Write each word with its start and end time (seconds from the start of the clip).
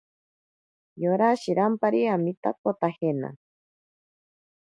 Yora 1.03 1.27
shirampari 1.41 2.01
amitakotajena. 2.13 3.29